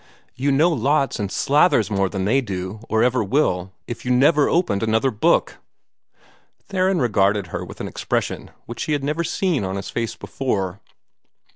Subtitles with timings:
[0.33, 4.09] You know lots and slathers more than THEY do now, or ever will, if you
[4.09, 5.59] never opened another book."
[6.63, 10.79] Theron regarded her with an expression which she had never seen on his face before.